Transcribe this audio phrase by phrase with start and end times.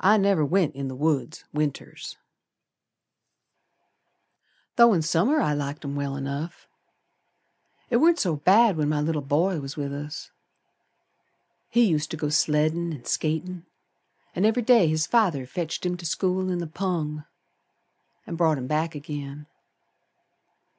[0.00, 2.16] I never went in t' th' woods Winters,
[4.76, 6.66] Though in Summer I liked 'em well enough.
[7.90, 10.30] It warn't so bad when my little boy was with us.
[11.68, 13.66] He used to go sleddin' and skatin',
[14.34, 17.26] An' every day his father fetched him to school in the pung
[18.26, 19.46] An' brought him back agin.